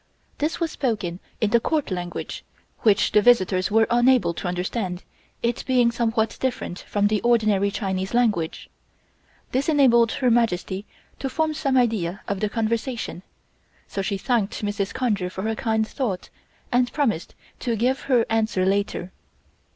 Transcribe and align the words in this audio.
This 0.39 0.59
was 0.59 0.71
spoken 0.71 1.19
in 1.41 1.51
the 1.51 1.59
Court 1.59 1.91
language, 1.91 2.43
which 2.79 3.11
the 3.11 3.21
visitors 3.21 3.69
were 3.69 3.85
unable 3.91 4.33
to 4.33 4.47
understand, 4.47 5.03
it 5.43 5.63
being 5.67 5.91
somewhat 5.91 6.37
different 6.39 6.79
from 6.87 7.05
the 7.05 7.21
ordinary 7.21 7.69
Chinese 7.69 8.15
language. 8.15 8.67
This 9.51 9.69
enabled 9.69 10.13
Her 10.13 10.31
Majesty 10.31 10.87
to 11.19 11.29
form 11.29 11.53
some 11.53 11.77
idea 11.77 12.21
of 12.27 12.39
the 12.39 12.49
conversation, 12.49 13.21
so 13.87 14.01
she 14.01 14.17
thanked 14.17 14.65
Mrs. 14.65 14.91
Conger 14.91 15.29
for 15.29 15.43
her 15.43 15.53
kind 15.53 15.87
thought, 15.87 16.31
and 16.71 16.91
promised 16.91 17.35
to 17.59 17.75
give 17.75 17.99
her 18.09 18.25
answer 18.27 18.65
later. 18.65 19.11